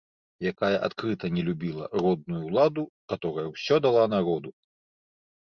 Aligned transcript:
Якая 0.51 0.77
адкрыта 0.87 1.29
не 1.35 1.43
любіла 1.49 1.89
родную 2.03 2.41
ўладу, 2.47 2.87
каторая 3.15 3.47
ўсё 3.53 3.75
дала 3.89 4.03
народу! 4.15 4.49